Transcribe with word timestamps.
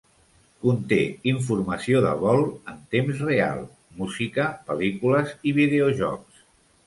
Conté 0.61 0.97
informació 1.31 1.99
de 2.05 2.13
vol 2.23 2.41
en 2.71 2.79
temps 2.95 3.21
real, 3.27 3.61
música, 3.99 4.49
pel·lícules 4.71 5.35
i 5.51 5.55
videojocs. 5.61 6.41